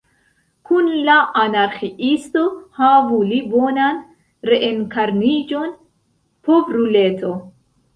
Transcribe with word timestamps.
Kun 0.69 0.87
la 1.09 1.17
Anarĥiisto– 1.41 2.43
havu 2.81 3.21
li 3.29 3.39
bonan 3.55 4.03
reenkarniĝon, 4.55 5.81
povruleto! 6.51 7.37